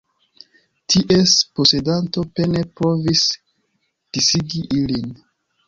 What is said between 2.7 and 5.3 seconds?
provis disigi ilin.